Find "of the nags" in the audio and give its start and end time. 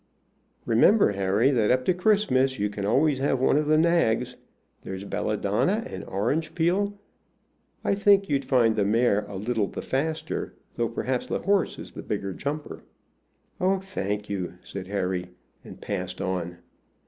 3.55-4.35